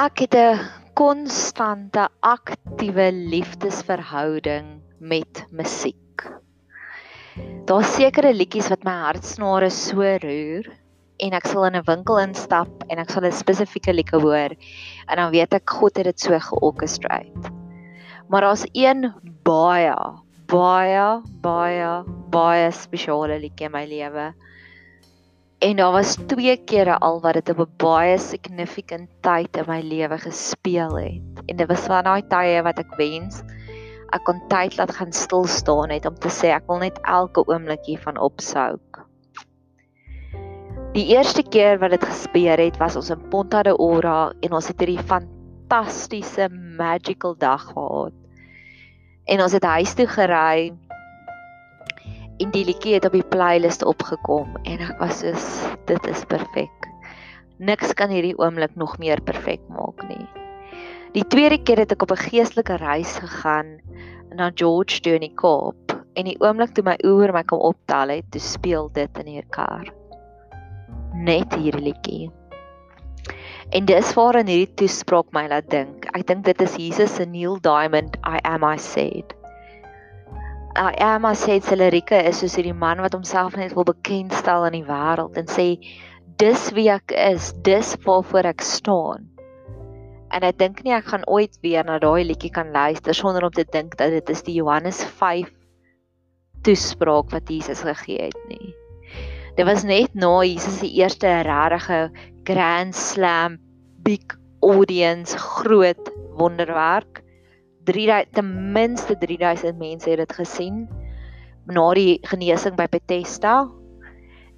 [0.00, 0.60] ek het 'n
[0.96, 6.24] konstante aktiewe liefdesverhouding met musiek.
[7.68, 10.64] Daar's sekere liedjies wat my hartsnare so roer
[11.18, 14.56] en ek sal in 'n winkel instap en ek sal 'n spesifieke liedjie hoor
[15.08, 17.52] en dan weet ek God het dit so georchestrate.
[18.28, 19.12] Maar daar's een
[19.44, 19.96] baie
[20.46, 24.32] baie baie baie spesiale liedjie in my lewe.
[25.60, 29.80] En daar was twee kere al wat dit op 'n baie significant tyd in my
[29.80, 31.44] lewe gespeel het.
[31.46, 33.42] En dit was van daai tye wat ek wens
[34.10, 37.44] ek kon tyd laat gaan stil staan net om te sê ek wil net elke
[37.46, 39.04] oomblik hiervan opsouk.
[40.96, 44.66] Die eerste keer wat dit gebeur het, was ons in Ponta de Ora en ons
[44.66, 46.48] het hierdie fantastiese
[46.78, 48.16] magical dag gehad.
[49.30, 50.72] En ons het huis toe gery
[52.40, 56.88] en die liedjie het op die playlist opgekom en ek was so dit is perfek.
[57.60, 60.24] Niks kan hierdie oomblik nog meer perfek maak nie.
[61.12, 63.80] Die tweede keer het ek op 'n geestelike reis gegaan
[64.34, 68.08] na George toe in die Kaap en die oomblik toe my oor my kom optel
[68.08, 69.90] het, toe speel dit in die kar.
[71.14, 72.30] Net hierdie liedjie.
[73.70, 76.06] En dis waarin hierdie toespraak my laat dink.
[76.14, 79.39] Ek dink dit is Jesus se Neil Diamond I am I said.
[80.82, 84.86] I said se lirieke is soos hierdie man wat homself net wil bekendstel aan die
[84.86, 85.66] wêreld en sê
[86.40, 89.26] dis wie ek is, dis waarvoor ek staan.
[90.32, 93.52] En ek dink nie ek gaan ooit weer na daai liedjie kan luister sonder om
[93.52, 95.52] te dink dat dit is die Johannes 5
[96.64, 98.72] toespraak wat Jesus gegee het nie.
[99.58, 102.06] Dit was net na Jesus se eerste regte
[102.48, 103.60] grand slam
[104.00, 104.32] big
[104.64, 106.08] audience groot
[106.40, 107.20] wonderwerk
[107.92, 110.86] 3000 ten minste 3000 mense het dit gesien
[111.70, 113.68] na die genesing by Bethesda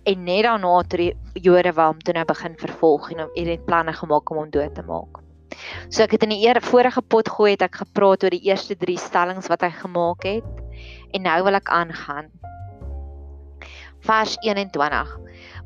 [0.08, 3.94] en net daarna toe die Jode hom toe nou begin vervolg en hom het planne
[3.97, 5.20] gemaak om hom dood te maak.
[5.92, 8.77] So ek het in die eer, vorige pot gooi het ek gepraat oor die eerste
[8.79, 10.48] 3 stellings wat hy gemaak het
[11.14, 12.30] en nou wil ek aangaan.
[14.02, 15.12] Vers 21.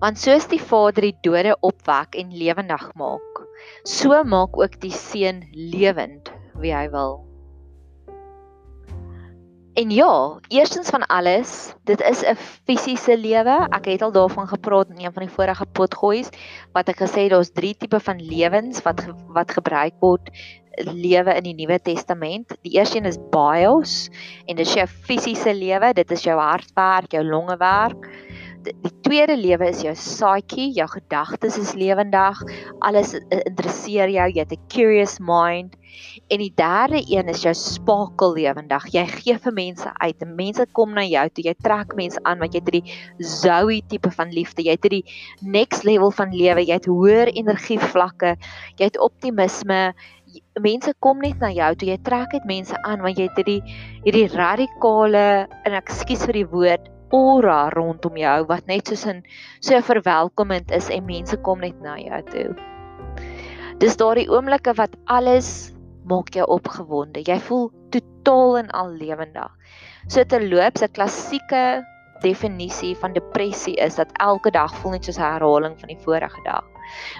[0.02, 3.44] Want soos die Vader die dode opwek en lewendig maak,
[3.88, 7.25] so maak ook die Seun lewend wie hy wil.
[9.76, 13.56] En ja, eerstens van alles, dit is 'n fisiese lewe.
[13.68, 16.28] Ek het al daarvan gepraat in een van die vorige potgoeies
[16.72, 20.30] wat ek gesê het daar's drie tipe van lewens wat wat gebruik word
[20.80, 22.56] lewe in die Nuwe Testament.
[22.62, 24.08] Die eerste een is bios
[24.46, 28.00] en dit is jou fisiese lewe, dit is jou hartwerk, jou longewerk
[28.66, 32.40] die tweede lewe is jou psyche, jou gedagtes is lewendig,
[32.84, 35.76] alles interesseer jou, jy het 'n curious mind.
[36.28, 38.88] En die derde een is jou spakel lewendig.
[38.94, 40.24] Jy gee vir mense uit.
[40.38, 41.44] Mense kom na jou toe.
[41.46, 44.64] Jy trek mense aan want jy het hierdie Zoe tipe van liefde.
[44.66, 45.04] Jy het hierdie
[45.40, 46.64] next level van lewe.
[46.66, 48.36] Jy het hoër energie vlakke.
[48.80, 49.94] Jy het optimisme.
[50.60, 51.92] Mense kom net na jou toe.
[51.92, 53.62] Jy trek dit mense aan want jy het hierdie
[54.04, 59.22] hierdie radikale en ek skuis vir die woord aura rondom jou wat net soos 'n
[59.60, 62.48] so verwelkomend is en mense kom net na jou toe.
[63.78, 65.72] Dis daardie oomblikke wat alles
[66.06, 67.22] maak jou opgewonde.
[67.26, 69.52] Jy voel totaal en al lewendig.
[70.08, 71.84] So terloops 'n klassieke
[72.22, 76.40] definisie van depressie is dat elke dag voel net soos 'n herhaling van die vorige
[76.44, 76.64] dag.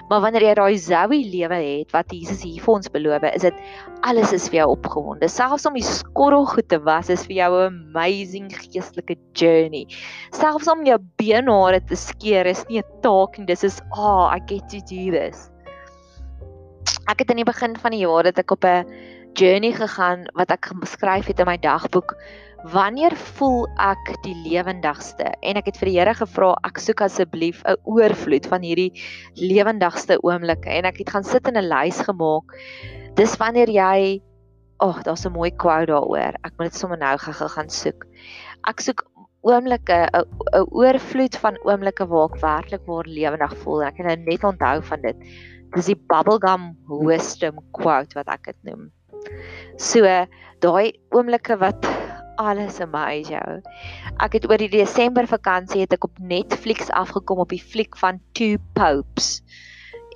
[0.09, 3.55] Maar wanneer jy daai Zoe lewe het wat Jesus hier vir ons beloof, is dit
[4.07, 5.29] alles is vir jou opgewonde.
[5.29, 9.87] Selfs om die skorrelgoed te was is vir jou 'n amazing geestelike journey.
[10.31, 13.47] Selfs om jou beenhare te skeer is nie 'n taak nie.
[13.47, 15.51] Dis is, "Ah, oh, I get to do this."
[17.07, 18.87] Ek het in die begin van die jaar dat ek op 'n
[19.39, 22.17] journey gegaan wat ek geskryf het in my dagboek.
[22.73, 25.31] Wanneer voel ek die lewendigste?
[25.43, 28.91] En ek het vir die Here gevra ek soek asseblief 'n oorvloed van hierdie
[29.35, 30.69] lewendigste oomblikke.
[30.69, 32.51] En ek het gaan sit en 'n lys gemaak.
[33.15, 34.21] Dis wanneer jy
[34.79, 36.35] ag oh, daar's 'n mooi quote daaroor.
[36.43, 38.05] Ek moet dit sommer nou gou gaan soek.
[38.67, 39.07] Ek soek
[39.43, 43.83] oomblikke 'n oorvloed van oomblikke waar ek werklik waar lewendig voel.
[43.85, 45.17] Ek het nou net onthou van dit
[45.75, 46.75] dis die bubblegum
[47.07, 48.91] wisdom quote wat ek dit noem
[49.77, 50.07] so
[50.65, 51.89] daai oomblikke wat
[52.41, 53.61] alles amaze jou.
[54.21, 58.21] Ek het oor die Desember vakansie het ek op Netflix afgekom op die fliek van
[58.37, 59.41] Two Popes.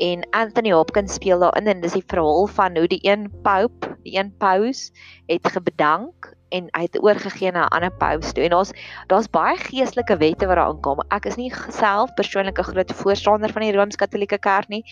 [0.00, 4.16] En Anthony Hopkins speel daarin en dis die verhaal van hoe die een pope, die
[4.16, 4.86] een paus
[5.28, 8.44] het gebedank en hy het oorgegee na 'n ander paus toe.
[8.44, 8.72] En daar's
[9.12, 11.02] daar's baie geestelike wette wat daar aankom.
[11.10, 14.84] Ek is nie self persoonlik 'n groot voorstander van die Rooms-Katolieke Kerk nie.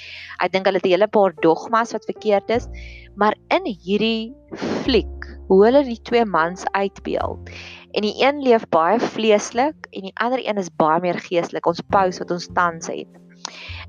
[0.44, 2.68] Ek dink hulle het 'n hele paar dogmas wat verkeerd is,
[3.16, 4.34] maar in hierdie
[4.84, 7.50] fliek hoe hulle die twee mans uitbeeld.
[7.92, 11.80] En die een leef baie vleeslik en die ander een is baie meer geestelik, ons
[11.88, 13.08] paus wat ons tans het.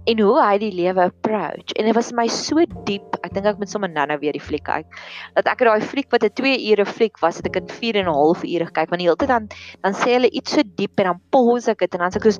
[0.07, 1.73] En hoe hy die lewe approach.
[1.75, 4.63] En dit was my so diep ek dink ek moet sommer nou-nou weer die fliek
[4.67, 4.87] kyk.
[5.35, 8.07] Dat ek daai fliek wat 'n 2 ure fliek was, het ek in 4 en
[8.07, 9.47] 'n half ure gekyk, want die hele tyd dan
[9.83, 12.23] dan sê hulle iets so diep en dan pause ek dit en dan sê ek
[12.23, 12.39] soos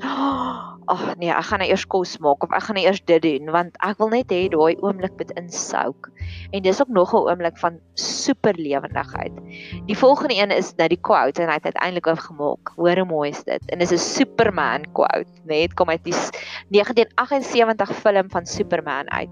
[0.90, 3.22] ag oh, nee, ek gaan nou eers kos maak of ek gaan nou eers dit
[3.22, 6.10] doen want ek wil net hê daai oomblik moet insouk.
[6.50, 9.36] En dis ook nog 'n oomblik van super lewendigheid.
[9.86, 12.74] Die volgende een is nou die quote en hy het uiteindelik oorgemaak.
[12.76, 13.62] Hoor hoe mooi is dit.
[13.70, 16.18] En dis 'n Superman quote, net kom uit die
[16.70, 19.30] 1978 film van Superman uit.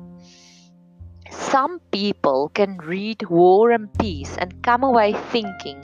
[1.30, 5.84] Some people can read War and Peace and come away thinking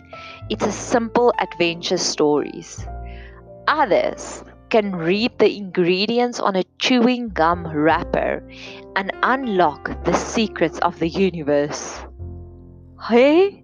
[0.50, 2.86] it's a simple adventure stories.
[3.68, 4.44] Others
[4.74, 8.42] can read the ingredients on a chewing gum wrapper
[8.98, 12.02] and unlock the secrets of the universe.
[12.98, 13.62] Hey,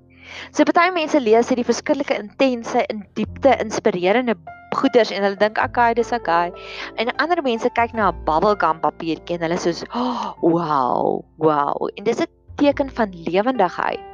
[0.54, 4.38] so baie mense lees hierdie verskillike intense en diepte inspirerende
[4.78, 6.54] goeders en hulle dink okay, dis okay.
[7.02, 9.74] En ander mense kyk na 'n bubblegum papiertjie en hulle sê
[10.04, 12.30] oh, "Wow, wow." En dis 'n
[12.62, 14.09] teken van lewendigheid.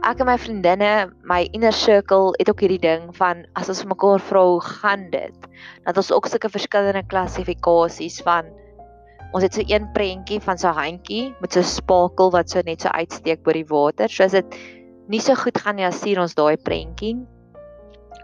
[0.00, 4.22] Ek en my vriendinne, my inner circle het ook hierdie ding van as ons mekaar
[4.30, 5.48] vra hoe gaan dit,
[5.84, 8.48] dat ons ook sulke verskillende klassifikasies van
[9.30, 12.62] ons het so een prentjie van so 'n handjie met so 'n spakel wat so
[12.64, 14.08] net so uitsteek oor die water.
[14.08, 14.56] So as dit
[15.08, 17.20] nie so goed gaan nie, as sien ons daai prentjie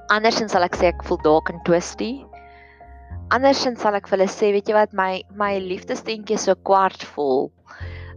[0.06, 2.12] Andersins sal ek sê ek voel dalk in twisty.
[3.34, 7.02] Andersins sal ek vir hulle sê, weet jy wat, my my liefdesteentjie is so kwart
[7.16, 7.48] vol.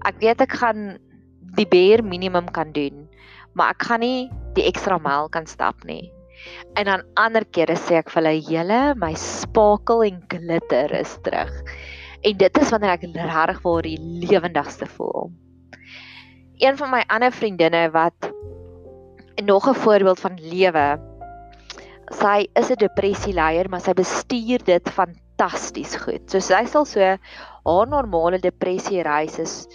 [0.06, 1.00] Ek weet ek gaan
[1.58, 3.08] die bare minimum kan doen,
[3.54, 6.12] maar ek gaan nie die ekstra myl kan stap nie.
[6.80, 11.51] En dan ander kere sê ek vir hulle, "Julle, my spakel en glitter is terug."
[12.24, 15.31] En dit is wanneer ek regtig vir die lewendigste voel.
[16.60, 18.31] Een van my ander vriendinne wat
[19.44, 21.00] nog 'n voorbeeld van lewe
[22.12, 26.30] sy is 'n depressieleier, maar sy bestuur dit fantasties goed.
[26.30, 29.68] So sy sal so haar normale depressie reis is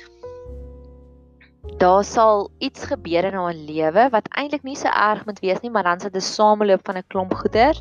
[1.80, 5.70] daar sal iets gebeur in haar lewe wat eintlik nie so erg moet wees nie,
[5.70, 7.74] maar dan sit 'n sameloop van 'n klomp goeder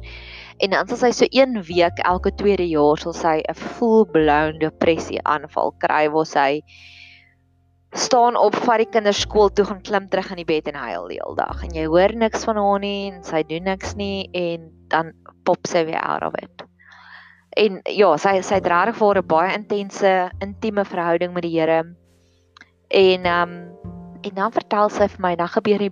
[0.57, 5.19] en dan sal sy so 1 week elke tweede jaar sal sy 'n full-blown depressie
[5.23, 6.61] aanval kry waar sy
[7.93, 11.07] staan op vat die kinders skool toe gaan klim terug in die bed en huil
[11.07, 14.29] die hele dag en jy hoor niks van haar nie en sy doen niks nie
[14.33, 15.13] en dan
[15.45, 16.63] pop sy weer out of it.
[17.57, 21.83] En ja, sy sy het regtig vir 'n baie intense intieme verhouding met die Here.
[22.93, 23.71] En ehm um,
[24.23, 25.91] en dan vertel sy vir my dan gebeur die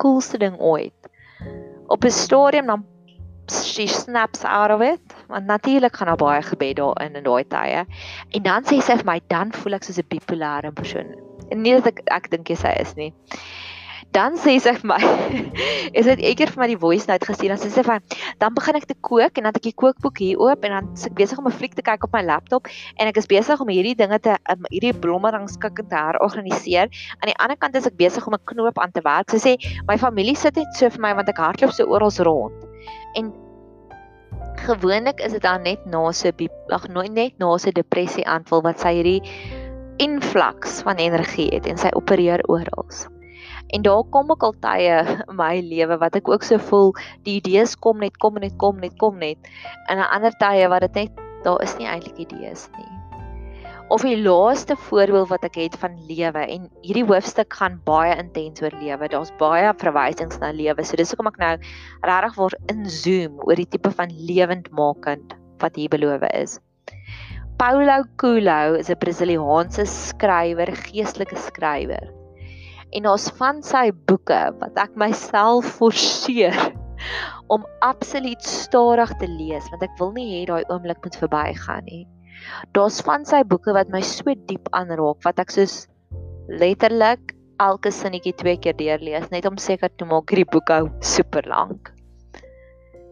[0.00, 1.10] coolste ding ooit.
[1.92, 2.86] Op 'n stadium dan
[3.48, 7.84] she snaps out of it want natuurlik gaan daar baie gebed daar in daai tye
[8.30, 11.86] en dan sê sy vir my dan voel ek soos 'n bipolêre persoon nie dat
[11.92, 13.12] ek ek dink jy sy is nie.
[14.18, 14.98] Dan sê sy vir my,
[15.98, 18.02] is dit eker vir my die voice note gestuur en sy sê van
[18.42, 20.88] dan begin ek te kook en dan het ek die kookboek hier oop en dan
[20.96, 22.66] is ek besig om 'n fliek te kyk op my laptop
[22.98, 26.90] en ek is besig om hierdie dinge te um, hierdie blommerangskik te herorganiseer.
[27.22, 29.30] Aan die ander kant is ek besig om 'n knoop aan te werk.
[29.30, 29.52] Sy sê
[29.86, 32.66] my familie sit net so vir my want ek hardloop so oral rond.
[33.14, 33.30] En
[34.66, 36.32] gewoonlik is dit dan net na so
[36.74, 39.22] ag nooit net na so depressie aanval wat sy hierdie
[40.02, 43.17] influx van energie het en sy opereer oral.
[43.68, 46.94] En daar kom ook al tye in my lewe wat ek ook so voel,
[47.26, 49.38] die idees kom net kom net kom net kom net.
[49.88, 52.92] En 'n ander tye wat dit net daar is nie eintlik idees nie.
[53.88, 58.60] Of die laaste voorbeeld wat ek het van lewe en hierdie hoofstuk gaan baie intens
[58.60, 59.08] oor lewe.
[59.08, 60.84] Daar's baie verwysings na lewe.
[60.84, 61.54] So dis hoekom ek nou
[62.04, 65.32] regtig wil inzoom oor die tipe van lewendmakend
[65.64, 66.60] wat hier beloof is.
[67.58, 72.17] Paulo Coelho is 'n Brasiliaanse skrywer, geestelike skrywer.
[72.96, 76.56] En ons van sy boeke wat ek myself forceer
[77.54, 82.04] om absoluut stadig te lees want ek wil nie hê daai oomblik moet verbygaan nie.
[82.76, 85.82] Daar's van sy boeke wat my so diep aanraak wat ek soos
[86.48, 91.44] letterlik elke sinnetjie twee keer deurlees net om seker te maak hierdie boek hou super
[91.50, 91.92] lank.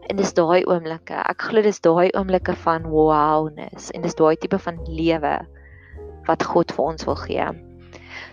[0.06, 1.18] En dis daai oomblikke.
[1.18, 5.36] Ek glo dis daai oomblikke van wowness en dis daai tipe van lewe
[6.30, 7.48] wat God vir ons wil gee.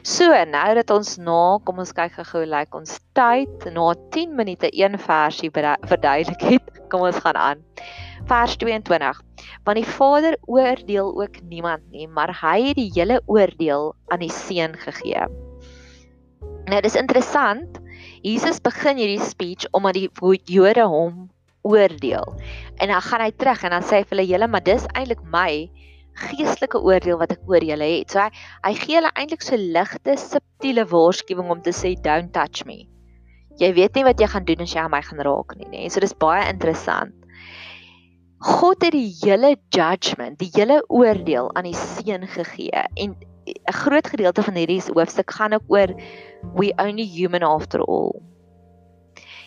[0.03, 4.33] So, nou dat ons na, kom ons kyk gou-gou lyk like ons tyd na 10
[4.36, 6.65] minute een versie verduidelik het.
[6.91, 7.62] Kom ons gaan aan.
[8.27, 9.22] Vers 22.
[9.63, 14.31] Want die Vader oordeel ook niemand nie, maar hy het die hele oordeel aan die
[14.31, 15.24] Seun gegee.
[16.67, 17.79] Nou dis interessant.
[18.27, 20.12] Jesus begin hierdie speech omdat die
[20.51, 21.29] Jode hom
[21.63, 22.27] oordeel.
[22.83, 25.24] En dan gaan hy terug en dan sê hy vir hulle: "Julle, maar dis eintlik
[25.24, 25.72] my
[26.13, 28.29] geestelike oordeel wat ek oor julle het." So hy
[28.63, 32.88] hy gee hulle eintlik so ligte, subtiele waarskuwing om te sê: "Don't touch me."
[33.60, 35.89] Jy weet nie wat jy gaan doen as jy aan my gaan raak nie, nê?
[35.89, 37.13] So dis baie interessant.
[38.43, 43.15] God het die hele judgment, die hele oordeel aan die seun gegee en
[43.46, 45.93] 'n groot gedeelte van hierdie hoofstuk gaan ook oor
[46.55, 48.33] we only human after all.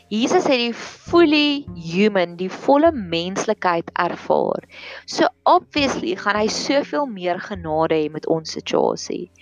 [0.09, 4.63] Jesus het die fully human, die volle menslikheid ervaar.
[5.11, 9.33] So obviously gaan hy soveel meer genade hê met ons situasie.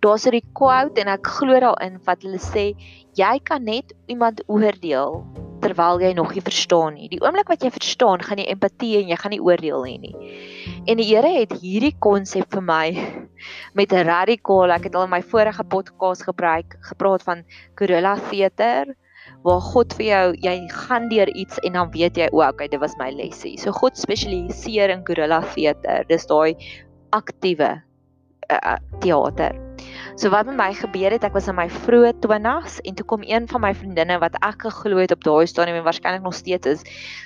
[0.00, 2.72] Daar's 'n quote en ek glo daarin wat hulle sê
[3.14, 5.26] jy kan net iemand oordeel
[5.60, 7.08] terwyl jy nog nie verstaan nie.
[7.08, 10.16] Die oomblik wat jy verstaan, gaan jy empatie en jy gaan nie oordeel hê nie.
[10.86, 12.96] En die Here het hierdie konsep vir my
[13.78, 17.44] met 'n radikaal, ek het al in my vorige podcast gebruik, gepraat van
[17.76, 18.96] Gorilla Theater
[19.44, 22.80] waar God vir jou jy gaan deur iets en dan weet jy o, okay, dit
[22.80, 23.58] was my lesie.
[23.60, 26.06] So God spesialiseer in gorilla theater.
[26.08, 26.56] Dis daai
[27.12, 27.74] aktiewe
[28.50, 29.58] uh, teater.
[30.14, 33.24] So wat met my gebeur het, ek was in my vroeë 20's en toe kom
[33.26, 36.70] een van my vriendinne wat ek geglo het op daai stadium en waarskynlik nog steeds
[36.70, 36.84] is.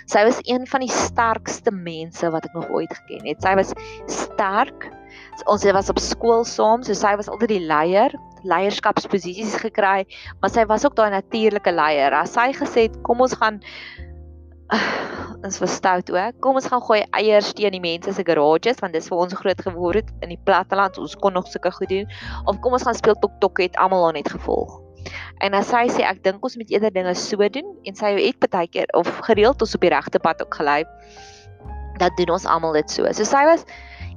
[0.09, 3.45] Sy was een van die sterkste mense wat ek nog ooit geken het.
[3.45, 3.75] Sy was
[4.09, 4.88] sterk.
[5.45, 8.16] Ons was op skool saam, so sy was altyd die leier
[8.49, 10.07] leierskapsposisies gekry,
[10.40, 12.14] maar sy was ook daai natuurlike leier.
[12.14, 13.61] As sy gesê het, "Kom ons gaan
[15.45, 16.40] ons was stout ook.
[16.40, 19.62] Kom ons gaan gooi eiers teen die mense se garages want dis vir ons groot
[19.68, 20.99] geword in die platteland.
[20.99, 22.07] Ons kon nog sulke goed doen.
[22.45, 24.80] Of kom ons gaan speel tok tok het almal aan net gevolg.
[25.45, 28.49] En as sy sê ek dink ons moet eerder dinge so doen en sy het
[28.50, 30.83] baie keer of gereeld ons op die regte pad ook gelei.
[32.02, 33.07] Dat doen ons almal dit so.
[33.14, 33.64] So sy was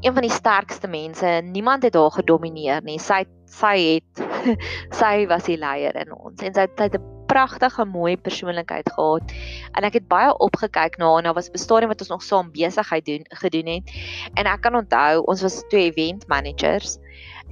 [0.02, 1.40] een van die sterkste mense.
[1.46, 2.98] Niemand het haar gedomeineer nie.
[3.00, 4.26] Sy sy het
[5.02, 9.36] sy was die leier in ons en sy het 'n pragtige mooi persoonlikheid gehad.
[9.78, 11.24] En ek het baie opgekyk na haar.
[11.24, 13.96] Nou was bestaan wat ons nog saam besigheid doen gedoen het.
[14.36, 17.00] En ek kan onthou, ons was twee event managers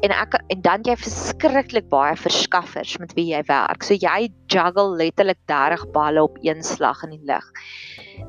[0.05, 3.83] en ek en dan jy verskriklik baie verskaffers met wie jy werk.
[3.83, 7.45] So jy juggle letterlik 30 balle op een slag in die lug.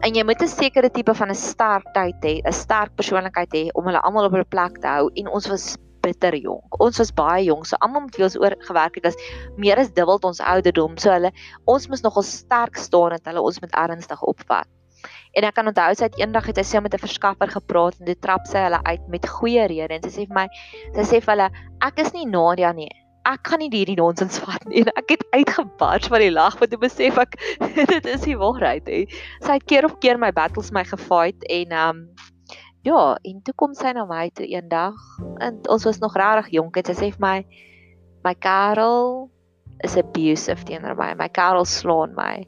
[0.01, 3.69] En jy moet 'n sekere tipe van 'n sterk tyd hê, 'n sterk persoonlikheid hê
[3.75, 6.81] om hulle almal op hulle plek te hou en ons was bitter jonk.
[6.83, 9.19] Ons was baie jonk, so almal met wie ons oor gewerk het, was
[9.57, 10.99] meer as dubbel ons ouderdom.
[10.99, 11.33] So hulle
[11.71, 14.69] ons moes nogal sterk staan dat hulle ons met ernstig opvat.
[15.39, 18.21] En ek kan onthou sy het eendag het sy met 'n verskaffer gepraat en dit
[18.21, 20.49] trap sy hulle uit met goeie redes en sy sê vir my,
[20.95, 22.91] sy sê vir hulle, ek is nie Nadia nie
[23.29, 24.85] ek kan nie hierdie nonsens vat nie.
[25.01, 27.37] Ek het uitgebars van die lag want ek besef ek
[27.93, 29.05] dit is die waarheid hè.
[29.45, 32.05] Sy het keer op keer my battles my gefight en um
[32.83, 34.97] ja, en toe kom sy na my toe eendag
[35.39, 37.37] en ons was nog regtig jonk en sy sê vir my
[38.25, 39.31] my Karel
[39.85, 41.15] is abusive teenoor my.
[41.17, 42.45] My Karel slaan my.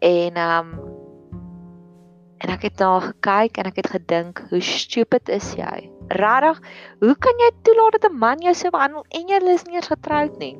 [0.00, 0.74] En um
[2.42, 5.86] en ek het daar gekyk en ek het gedink, hoe stupid is jy?
[6.10, 6.58] Regtig,
[6.98, 9.92] hoe kan jy toelaat dat 'n man jou so behandel en jy is nie eens
[9.92, 10.58] getroud nie?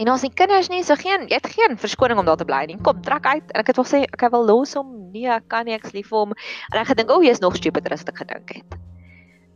[0.00, 2.62] En ons het kinders nie, so geen, jy het geen verskoning om daar te bly
[2.70, 2.78] nie.
[2.80, 3.50] Kom, trek uit.
[3.52, 4.94] En ek het wel sê ek wil los hom.
[5.12, 6.32] Nee, ek kan nie ek's lief vir hom.
[6.72, 8.78] En ek gedink, "O, oh, jy's nog stupider as ek gedink het."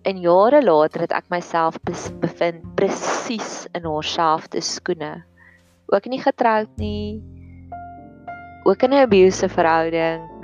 [0.05, 1.79] En jare later het ek myself
[2.21, 5.25] bevind presies in haar selfde skoene.
[5.89, 7.23] Ook nie getroud nie.
[8.65, 10.35] Ook in 'n abusive verhouding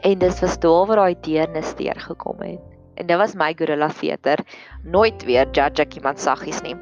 [0.00, 2.69] En dis was daar waar daai deernis teer gekom het.
[2.94, 4.38] En dit was my gorilla theater.
[4.84, 6.74] Nooit weer judge ek iemand saggies nie.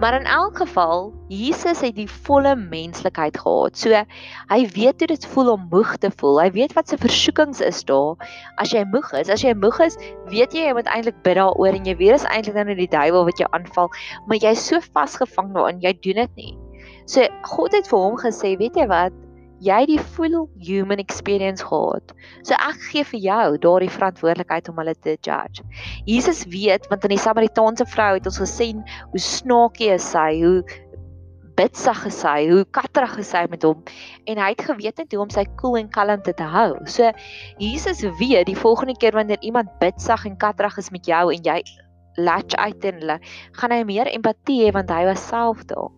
[0.00, 3.78] Maar in elk geval, Jesus het die volle menslikheid gehad.
[3.78, 4.02] So
[4.52, 6.40] hy weet hoe dit voel om moeg te voel.
[6.44, 8.14] Hy weet wat se versoekings is daar.
[8.62, 9.98] As jy moeg is, as jy moeg is,
[10.30, 12.92] weet jy jy moet eintlik bid daaroor en jy weet is eintlik nou net die
[12.92, 13.90] duiwel wat jou aanval,
[14.26, 16.52] maar jy's so vasgevang daarin, jy doen dit nie.
[17.06, 19.14] So God het vir hom gesê, weet jy wat?
[19.64, 22.12] Jy die full human experience gehad.
[22.44, 25.64] So ek gee vir jou daardie verantwoordelikheid om hulle te judge.
[26.08, 28.82] Jesus weet want in die Samaritaanse vrou het ons gesien
[29.12, 30.60] hoe snaakie is sy, hoe
[31.56, 33.80] bitsig is sy, hoe katterig is sy met hom
[34.28, 36.70] en hy het geweet net hoe om sy cool en kalm te hou.
[36.84, 37.10] So
[37.62, 41.60] Jesus weet die volgende keer wanneer iemand bitsig en katterig is met jou en jy
[42.16, 43.20] latch uit en hulle
[43.60, 45.95] gaan hy meer empatie hê want hy was self daar.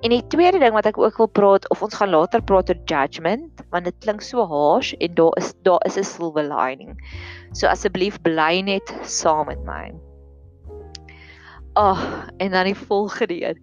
[0.00, 2.82] En die tweede ding wat ek ook wil praat of ons gaan later praat oor
[2.84, 6.96] judgment want dit klink so harsh en daar is daar is 'n silver lining.
[7.52, 9.92] So asseblief bly net saam met my.
[11.72, 13.58] Ag, oh, en dan die volgende een.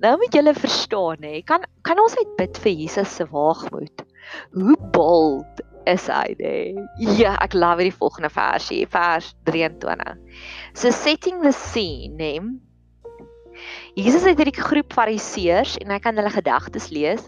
[0.00, 4.02] Nou moet julle verstaan hè, kan kan ons uit bid vir Jesus se waagmoed.
[4.52, 6.56] Hoe bold is hy hè?
[6.98, 10.16] Ja, ek love hierdie volgende versie, vers 23.
[10.74, 12.60] So setting the scene, name
[13.98, 17.24] Jesus het hierdie groep fariseërs en hy kan hulle gedagtes lees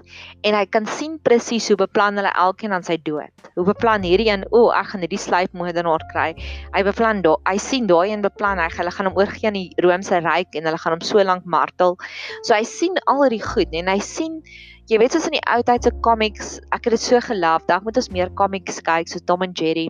[0.46, 3.32] en hy kan sien presies hoe beplan hulle elkeen aan sy dood.
[3.54, 6.30] Hoe beplan hierdie een, o, ek gaan hierdie sluipmoordenaar kry.
[6.74, 9.68] Hy beplan daai, hy sien daai een beplan hy hulle gaan hom oorgee aan die
[9.84, 11.98] Romeinse ryk en hulle gaan hom so lank martel.
[12.42, 14.40] So hy sien al hierdie goed en hy sien
[14.84, 17.62] Jy weet soos in die ou tyd se comics, ek het dit so gelief.
[17.70, 19.86] Dalk moet ons meer comics kyk so Tom and Jerry.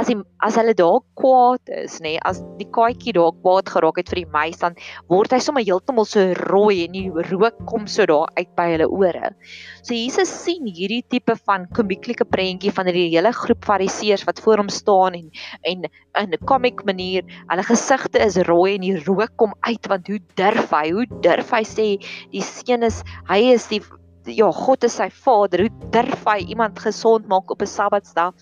[0.00, 4.00] As die as hulle daar kwaad is, nê, nee, as die katjie daar kwaad geraak
[4.00, 4.78] het vir die muis dan
[5.12, 8.88] word hy sommer heeltemal so rooi en die rook kom so daar uit by hulle
[8.88, 9.34] ore.
[9.84, 14.64] So Jesus sien hierdie tipe van komieklike prentjie van hierdie hele groep fariseërs wat voor
[14.64, 15.28] hom staan en
[15.68, 15.90] en
[16.24, 17.20] in 'n comic manier,
[17.52, 20.88] hulle gesigte is rooi en die rook kom uit want hoe durf hy?
[20.90, 21.88] Hoe durf hy sê
[22.32, 23.82] die seun is hy is die
[24.24, 25.66] ja, God is sy vader.
[25.66, 28.34] Hoe durf hy iemand gesond maak op 'n Sabbatsdag?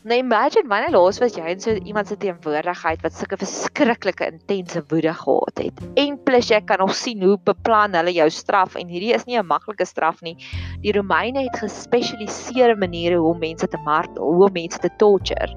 [0.00, 4.80] Nou imagine wanneer laas was jy in so iemand se teenwoordigheid wat sulke verskriklike intense
[4.88, 5.82] woede gehad het.
[6.00, 9.36] En plus jy kan nog sien hoe beplan hulle jou straf en hierdie is nie
[9.36, 10.38] 'n maklike straf nie.
[10.80, 15.52] Die Romeine het gespesialiseerde maniere hoe mense te martel, hoe mense te torture.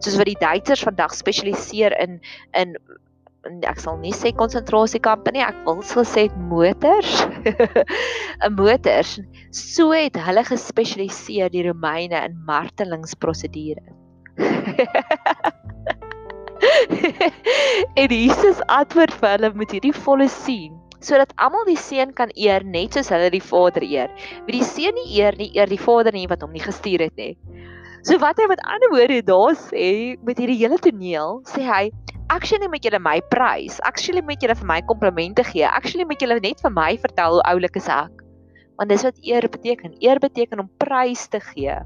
[0.00, 2.20] Soos wat die Duitsers vandag spesialiseer in
[2.52, 2.76] in
[3.66, 7.12] ek sal nie sê konsentrasiekampe nie, ek wil sê motors.
[7.46, 9.20] 'n Motors.
[9.50, 13.82] So het hulle gespesialiseer die Romeine in martelingsprosedure.
[18.00, 20.74] en Jesus antwoord vir hulle met hierdie volle sien
[21.06, 24.10] sodat almal die seun kan eer net soos hulle die Vader eer.
[24.46, 27.16] Wie die seun nie eer nie, eer die Vader nie wat hom nie gestuur het
[27.20, 27.36] nie.
[28.06, 31.84] So wat hy met ander woorde daar sê met hierdie hele toneel, sê hy
[32.28, 33.80] actually moet julle my prys.
[33.88, 35.66] Actually moet julle vir my komplimente gee.
[35.66, 38.22] Actually moet julle net vir my vertel hoe oulik is ek.
[38.76, 39.96] Want dis wat eer beteken.
[40.04, 41.78] Eer beteken om prys te gee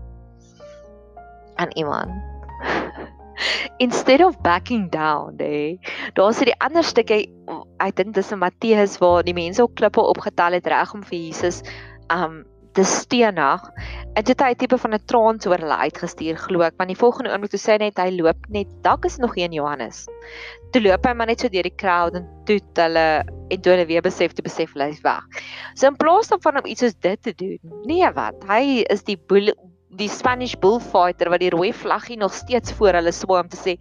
[1.61, 2.13] aan iemand.
[3.85, 5.79] Instead of backing down, hey.
[6.15, 7.23] Daar's hierdie ander stukkie
[7.81, 11.19] ek dink dis in Matteus waar die mense op klippe opgetel het reg om vir
[11.19, 11.63] Jesus
[12.13, 13.63] um te steenig.
[14.15, 16.99] En dit het 'n tipe van 'n trance oor hulle uitgestuur glo ek, want die
[16.99, 20.07] volgende oomblik toe sê hy net hy loop net, dalk is nog een Johannes.
[20.73, 23.87] Toe loop hy maar net so deur die crowd en toe hulle en toe hulle
[23.87, 25.25] weer besef te besef hulle is weg.
[25.75, 29.19] So in plaas daarvan om iets soos dit te doen, nee wat, hy is die
[29.27, 29.55] bull,
[29.89, 33.79] die Spanish bullfighter wat die rooi vlaggie nog steeds voor hulle swaai om te sê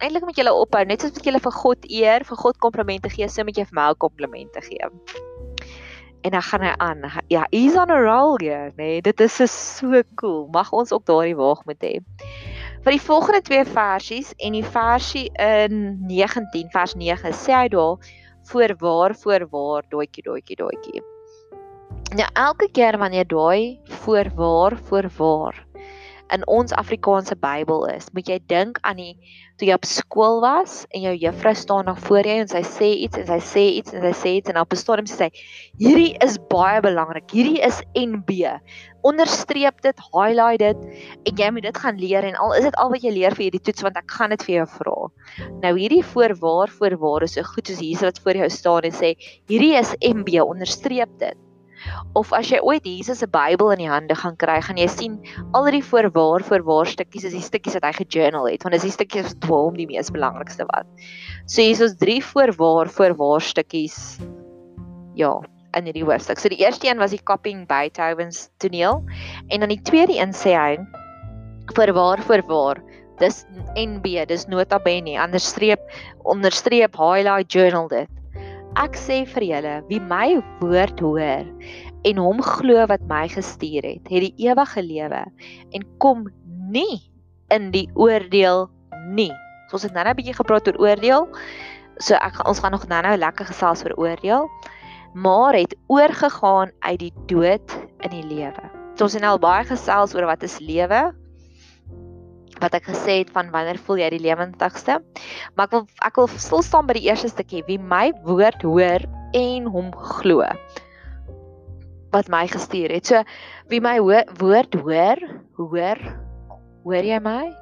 [0.00, 3.10] Eindelik moet jy hulle ophou net soos wat jy vir God eer, vir God komplimente
[3.10, 4.88] gee, so moet jy vir my komplimente gee
[6.20, 7.04] en dan gaan hy aan.
[7.28, 9.36] Ja, he's on a roll hier, nee, dit is
[9.76, 10.48] so cool.
[10.52, 11.94] Mag ons ook daardie waag moet hê.
[12.80, 18.12] Vir die volgende twee versies en die versie in 19 vers 9 sê hy daar
[18.48, 21.02] voorwaar voorwaar doetjie doetjie doetjie.
[22.16, 25.60] Nou elke keer wanneer daai voorwaar voorwaar
[26.30, 29.14] in ons Afrikaanse Bybel is, moet jy dink aan die
[29.60, 32.88] toe jy op skool was en jou juffrou staan nog voor jou en sy sê
[33.04, 35.28] iets en sy sê iets en sy sê iets en op 'n stadium sê sy
[35.82, 37.28] hierdie is baie belangrik.
[37.30, 38.56] Hierdie is NB.
[39.04, 40.78] Onderstreep dit, highlight dit
[41.28, 43.44] en jy moet dit gaan leer en al is dit al wat jy leer vir
[43.48, 44.96] hierdie toets want ek gaan dit vir jou vra.
[45.62, 49.14] Nou hierdie voorwaar voorwaar is so goed soos Jesus wat voor jou staan en sê
[49.48, 51.49] hierdie is MB, onderstreep dit.
[52.18, 55.18] Of as jy ooit Jesus se Bybel in die hande gaan kry, gaan jy sien
[55.56, 58.94] al die voorwaar voorwaar stukkies is die stukkies wat hy gejournal het, want dis die
[58.94, 60.88] stukkies wat vir hom die mees belangrikste wat.
[61.46, 64.18] So hier is ons drie voorwaar voorwaar stukkies.
[65.18, 65.34] Ja,
[65.76, 66.40] in hierdie hoofstuk.
[66.40, 69.04] So die eerste een was die copying Beethoven's toneel
[69.48, 70.78] en dan die tweede een sê hy
[71.76, 72.80] voorwaar voorwaar
[73.20, 73.44] dis
[73.76, 75.82] NB, dis nota bene, onderstreep
[76.24, 78.08] onderstreep highlight journal dit.
[78.78, 81.46] Ek sê vir julle, wie my woord hoor
[82.06, 85.24] en hom glo wat my gestuur het, het die ewige lewe
[85.74, 86.28] en kom
[86.70, 87.00] nie
[87.50, 88.68] in die oordeel
[89.10, 89.32] nie.
[89.68, 91.26] So ons het nou-nou 'n bietjie gepraat oor oordeel.
[91.98, 94.48] So ek ons gaan nog nou-nou lekker gesels oor oordeel.
[95.14, 97.70] Maar het oorgegaan uit die dood
[98.06, 98.70] in die lewe.
[98.94, 101.10] So ons het nou al baie gesels oor wat is lewe,
[102.60, 105.00] wat ek gesê het van wanneer voel jy die lewendigste.
[105.56, 109.06] Maar ek wil ek wil stil staan by die eerste stukkie wie my woord hoor
[109.36, 110.44] en hom glo.
[112.10, 113.06] Wat my gestuur het.
[113.06, 113.22] So
[113.70, 115.18] wie my woord hoor,
[115.58, 115.98] hoor
[116.84, 117.59] hoor jy my?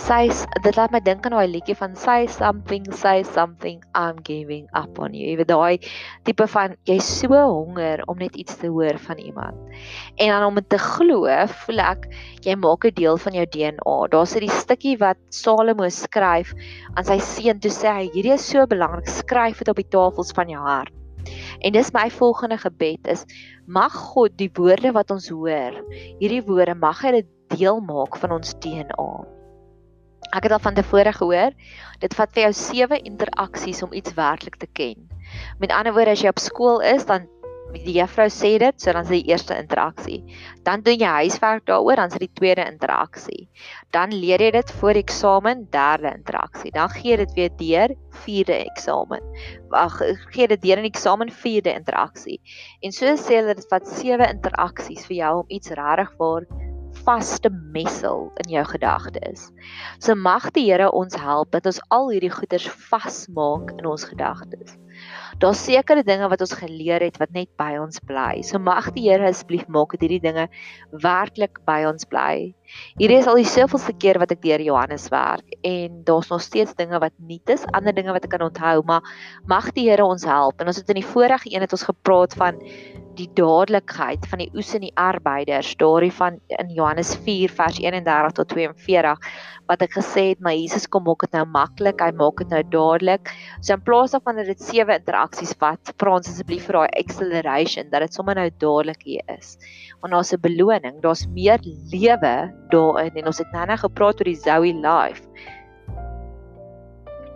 [0.00, 0.30] Sy
[0.64, 4.98] dit laat my dink aan daai liedjie van say something say something I'm giving up
[4.98, 5.26] on you.
[5.28, 5.88] Jy weet daai
[6.24, 9.58] tipe van jy's so honger om net iets te hoor van iemand.
[10.16, 11.28] En dan om dit te glo,
[11.64, 12.06] voel ek
[12.46, 13.96] jy maak 'n deel van jou DNA.
[14.14, 16.54] Daar's 'n stukkie wat Salomo skryf
[16.96, 20.32] aan sy seun toe sê hy hierdie is so belangrik, skryf dit op die tafels
[20.32, 20.94] van jou hart.
[21.60, 23.26] En dis my volgende gebed is
[23.66, 25.76] mag God die woorde wat ons hoor,
[26.18, 29.39] hierdie woorde mag hy dit deel maak van ons DNA.
[30.30, 31.54] Ek het al van tevore gehoor,
[31.98, 35.08] dit vat vir jou 7 interaksies om iets werklik te ken.
[35.58, 37.26] Met ander woorde, as jy op skool is, dan
[37.70, 40.20] die juffrou sê dit, so dan is dit die eerste interaksie.
[40.66, 43.48] Dan doen jy huiswerk daaroor, dan is dit die tweede interaksie.
[43.94, 46.72] Dan leer jy dit voor eksamen, derde interaksie.
[46.74, 49.22] Dan gee dit weer deur, vierde eksamen.
[49.70, 50.00] Wag,
[50.34, 52.40] gee dit deur in eksamen, vierde interaksie.
[52.82, 56.50] En so sê hulle dit vat sewe interaksies vir jou om iets regtig waar
[57.04, 59.48] vaste messel in jou gedagtes.
[59.98, 64.76] So mag die Here ons help dat ons al hierdie goeders vasmaak in ons gedagtes.
[65.40, 68.42] Daar's sekere dinge wat ons geleer het wat net by ons bly.
[68.44, 70.48] So mag die Here asseblief maak dat hierdie dinge
[70.92, 72.52] werklik by ons bly.
[72.98, 76.74] Hierdie is al die soveelste keer wat ek deur Johannes werk en daar's nog steeds
[76.78, 79.06] dinge wat nuut is, ander dinge wat ek kan onthou, maar
[79.48, 80.60] mag die Here ons help.
[80.60, 82.60] En ons het in die vorige een het ons gepraat van
[83.18, 88.36] die dadelikheid van die oes en die arbeiders, daardie van in Johannes 4 vers 31
[88.38, 89.32] tot 42
[89.70, 92.62] wat ek gesê het, maar Jesus kom maak dit nou maklik, hy maak dit nou
[92.72, 93.30] dadelik.
[93.62, 97.92] So in plaas daarvan dat dit sewe interaksies vat, vra ons asseblief vir daai acceleration
[97.92, 99.56] dat dit sommer nou dadelik hier is.
[100.02, 101.60] Want daar's 'n beloning, daar's meer
[101.92, 105.26] lewe daarin en ons het nou net gepraat oor die Zoe life.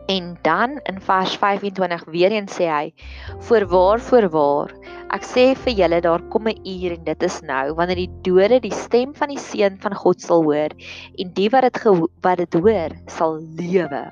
[0.06, 2.92] En dan in vers 25 weer eens sê hy:
[3.38, 4.74] "Voorwaar, voorwaar,
[5.16, 8.60] ek sê vir julle daar kom 'n uur en dit is nou wanneer die dode
[8.60, 10.68] die stem van die seun van God sal hoor
[11.16, 11.82] en die wat dit
[12.20, 14.10] wat dit hoor sal lewe."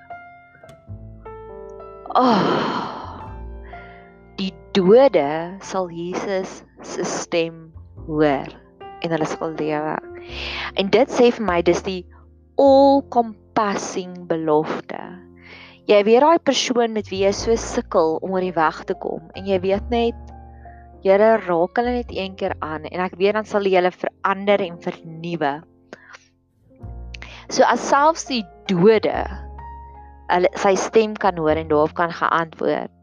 [2.14, 2.92] Oh.
[4.36, 7.72] Die dode sal Jesus se stem
[8.06, 8.48] hoor
[9.00, 10.11] en hulle sal lewe.
[10.76, 12.02] En dit sê vir my dis die
[12.60, 15.00] all compassing belofte
[15.90, 19.24] jy weet daai persoon met wie jy so sukkel om oor die weg te kom
[19.34, 20.32] en jy weet net
[21.02, 24.62] Here raak hulle net een keer aan en ek weet dan sal jy hulle verander
[24.62, 25.50] en vernuwe.
[27.50, 29.16] So as selfs die dode
[30.30, 32.94] hulle sy stem kan hoor en daarop kan geantwoord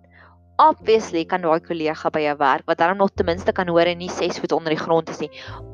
[0.59, 3.97] obviously kan daai kollega by jou werk wat dan nog ten minste kan hoor en
[4.01, 5.29] nie 6 voet onder die grond is nie.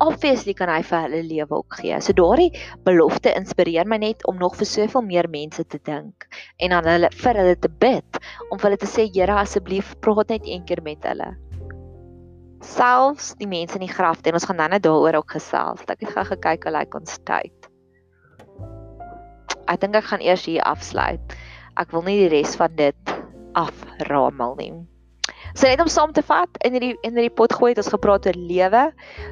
[0.06, 1.98] Obviously kan hy vir hulle lewe ook gee.
[2.02, 2.52] So daardie
[2.86, 6.28] belofte inspireer my net om nog vir soveel meer mense te dink
[6.62, 8.22] en dan hulle vir hulle te bid
[8.52, 11.32] om vir hulle te sê Here asseblief praat net een keer met hulle.
[12.66, 15.82] Selfs die mense in die graf en ons gaan net daaroor ook gesels.
[15.90, 17.70] Ek het gou gekyk hoe lyk ons tyd.
[19.66, 21.38] Ek dink ek gaan eers hier afsluit.
[21.78, 23.15] Ek wil nie die res van dit
[23.56, 24.74] aframel nie.
[25.56, 28.28] So net om saam te vat in hierdie in hierdie pot gooi het ons gepraat
[28.28, 28.82] oor lewe.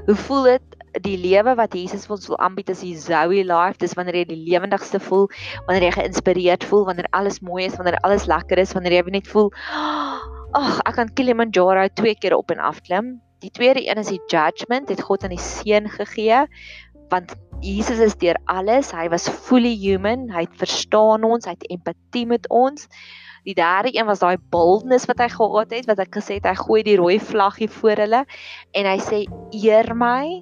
[0.08, 3.80] Hoe voel dit die lewe wat Jesus vir ons wil aanbied as die Zoe life?
[3.82, 5.28] Dis wanneer jy die lewendigste voel,
[5.68, 9.28] wanneer jy geïnspireerd voel, wanneer alles mooi is, wanneer alles lekker is, wanneer jy net
[9.28, 13.18] voel, ag, ek kan Kilimanjaro twee keer op en af klim.
[13.44, 16.46] Die tweede een is die judgment, het God aan die seun gegee
[17.14, 18.92] want Jesus is deur alles.
[18.92, 20.28] Hy was fully human.
[20.34, 22.88] Hy het verstaan ons, hy het empatie met ons.
[23.44, 26.56] Die derde een was daai boldness wat hy gehad het wat ek gesê het hy
[26.62, 28.24] gooi die rooi vlaggie voor hulle
[28.72, 30.42] en hy sê eer my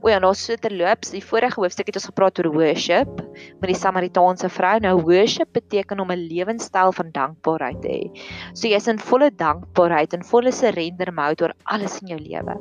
[0.00, 3.20] O ja, nou so terloops, die vorige hoofstuk het ons gepraat oor worship
[3.60, 4.74] met die Samaritaanse vrou.
[4.82, 8.02] Nou worship beteken om 'n lewenstyl van dankbaarheid te hê.
[8.52, 12.58] So jy's in volle dankbaarheid en volle surrender mode oor alles in jou lewe.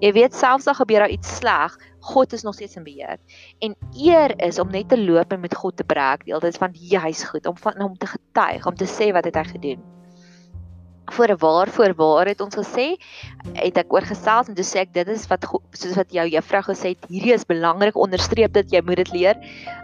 [0.00, 3.18] Jy weet selfs al gebeur daar iets sleg, God is nog steeds in beheer.
[3.60, 6.72] En eer is om net te loop en met God te praat, die altyd van
[6.74, 9.97] hy's goed, om van hom te getuig, om te sê wat het hy gedoen
[11.12, 12.96] voor waar voor waar het ons gesê
[13.54, 16.94] het ek oorgesels en toe sê ek dit is wat soos wat jou juffrou gesê
[16.94, 19.40] het hierdie is belangrik onderstreep dat jy moet dit leer.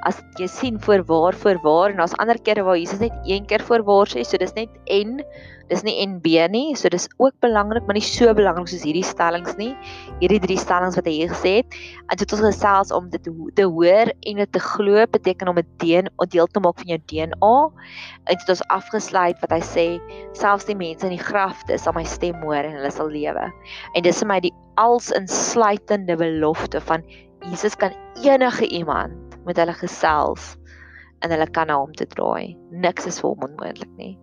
[0.08, 3.46] As jy sien voor waar voor waar en daar's ander kere waar Jesus net een
[3.46, 5.20] keer voor waar sê so dis net en
[5.70, 9.56] dis nie NB nie so dis ook belangrik maar nie so belangrik soos hierdie stellings
[9.56, 9.70] nie
[10.20, 11.78] hierdie drie stellings wat hy hier gesê het.
[12.12, 16.28] En dit ons gesels om dit te hoor en dit te glo beteken om 'n
[16.28, 17.56] deel te maak van jou DNA
[18.24, 19.86] en dit ons afgesluit wat hy sê
[20.32, 23.46] selfs die mense in die grafte sal my stem hoor en hulle sal lewe.
[23.94, 27.04] En dis vir my die als insluitende belofte van
[27.44, 30.54] Jesus kan enige iemand met hulle gesels
[31.22, 32.56] en hulle kan na hom toe draai.
[32.70, 34.16] Niks is vir hom onmoontlik nie.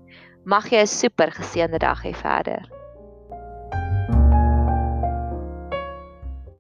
[0.46, 2.66] Mag jy 'n super geseënde dag hê verder.